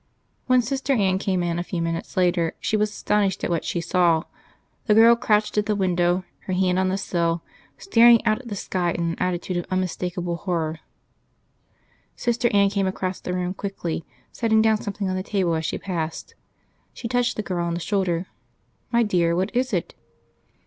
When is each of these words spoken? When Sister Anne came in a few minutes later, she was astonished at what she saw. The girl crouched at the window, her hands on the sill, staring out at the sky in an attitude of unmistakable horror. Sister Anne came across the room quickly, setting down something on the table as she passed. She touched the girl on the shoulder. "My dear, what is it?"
When 0.47 0.63
Sister 0.63 0.93
Anne 0.93 1.19
came 1.19 1.43
in 1.43 1.59
a 1.59 1.63
few 1.63 1.79
minutes 1.79 2.17
later, 2.17 2.55
she 2.59 2.75
was 2.75 2.89
astonished 2.89 3.43
at 3.43 3.51
what 3.51 3.63
she 3.63 3.79
saw. 3.79 4.23
The 4.87 4.95
girl 4.95 5.15
crouched 5.15 5.59
at 5.59 5.67
the 5.67 5.75
window, 5.75 6.23
her 6.47 6.53
hands 6.53 6.79
on 6.79 6.89
the 6.89 6.97
sill, 6.97 7.43
staring 7.77 8.25
out 8.25 8.39
at 8.41 8.47
the 8.47 8.55
sky 8.55 8.93
in 8.93 9.01
an 9.01 9.15
attitude 9.19 9.57
of 9.57 9.65
unmistakable 9.69 10.37
horror. 10.37 10.79
Sister 12.15 12.49
Anne 12.51 12.71
came 12.71 12.87
across 12.87 13.19
the 13.19 13.31
room 13.35 13.53
quickly, 13.53 14.03
setting 14.31 14.59
down 14.59 14.77
something 14.77 15.07
on 15.07 15.15
the 15.15 15.21
table 15.21 15.53
as 15.53 15.65
she 15.65 15.77
passed. 15.77 16.33
She 16.95 17.07
touched 17.07 17.35
the 17.37 17.43
girl 17.43 17.63
on 17.67 17.75
the 17.75 17.79
shoulder. 17.79 18.25
"My 18.91 19.03
dear, 19.03 19.35
what 19.35 19.55
is 19.55 19.71
it?" 19.71 19.93